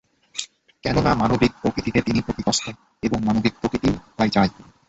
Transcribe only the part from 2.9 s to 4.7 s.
এবং মানবিক প্রকৃতিও তা-ই চায়।